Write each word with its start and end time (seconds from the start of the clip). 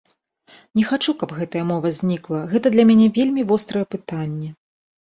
Не 0.79 0.85
хачу, 0.91 1.15
каб 1.19 1.35
гэтая 1.41 1.63
мова 1.73 1.93
знікла, 1.99 2.43
гэта 2.55 2.67
для 2.79 2.89
мяне 2.93 3.07
вельмі 3.21 3.41
вострае 3.55 3.85
пытанне. 3.95 4.49